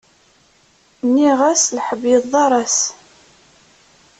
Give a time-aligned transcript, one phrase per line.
[1.07, 2.77] Nniɣ-as lḥeb yeḍar-as.